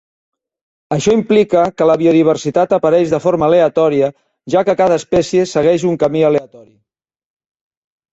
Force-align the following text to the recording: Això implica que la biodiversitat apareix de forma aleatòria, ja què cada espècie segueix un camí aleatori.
Això 0.95 1.11
implica 1.15 1.65
que 1.81 1.87
la 1.89 1.97
biodiversitat 2.01 2.73
apareix 2.77 3.11
de 3.15 3.19
forma 3.25 3.45
aleatòria, 3.47 4.09
ja 4.55 4.63
què 4.71 4.75
cada 4.79 4.97
espècie 5.03 5.45
segueix 5.53 5.85
un 5.91 6.01
camí 6.05 6.25
aleatori. 6.31 6.71